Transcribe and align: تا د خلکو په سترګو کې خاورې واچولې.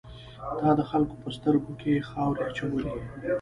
تا 0.59 0.69
د 0.79 0.81
خلکو 0.91 1.15
په 1.23 1.29
سترګو 1.37 1.71
کې 1.81 2.05
خاورې 2.09 2.41
واچولې. 2.45 2.91